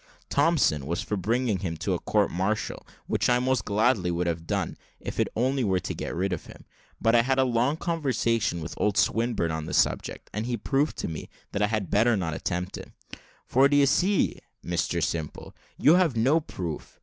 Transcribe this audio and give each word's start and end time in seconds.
Thompson 0.29 0.87
was 0.87 1.03
for 1.03 1.15
bringing 1.15 1.59
him 1.59 1.77
to 1.77 1.93
a 1.93 1.99
court 1.99 2.31
martial, 2.31 2.87
which 3.05 3.29
I 3.29 3.37
would 3.37 3.45
most 3.45 3.65
gladly 3.65 4.11
have 4.25 4.47
done, 4.47 4.75
if 4.99 5.19
it 5.19 5.27
only 5.35 5.63
were 5.63 5.79
to 5.81 5.93
get 5.93 6.15
rid 6.15 6.33
of 6.33 6.47
him; 6.47 6.65
but 6.99 7.13
I 7.13 7.21
had 7.21 7.37
a 7.37 7.43
long 7.43 7.77
conversation 7.77 8.61
with 8.61 8.73
old 8.77 8.97
Swinburne 8.97 9.51
on 9.51 9.67
the 9.67 9.75
subject, 9.75 10.31
and 10.33 10.47
he 10.47 10.57
proved 10.57 10.97
to 10.97 11.07
me 11.07 11.29
that 11.51 11.61
I 11.61 11.67
had 11.67 11.91
better 11.91 12.17
not 12.17 12.33
attempt 12.33 12.79
it. 12.79 12.91
"For, 13.45 13.69
d'ye 13.69 13.85
see, 13.85 14.39
Mr 14.65 15.03
Simple, 15.03 15.53
you 15.77 15.93
have 15.93 16.17
no 16.17 16.39
proof. 16.39 16.97